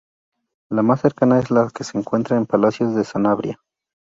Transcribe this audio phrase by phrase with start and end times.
[0.71, 3.59] La más cercana es la que se encuentra en Palacios de Sanabria.